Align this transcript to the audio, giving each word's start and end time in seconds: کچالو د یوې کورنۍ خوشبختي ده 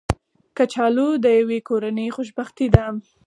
کچالو 0.57 1.07
د 1.23 1.25
یوې 1.39 1.59
کورنۍ 1.67 2.07
خوشبختي 2.15 2.67
ده 2.75 2.85